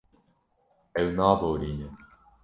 Ew 1.01 1.07
naborîne. 1.17 1.85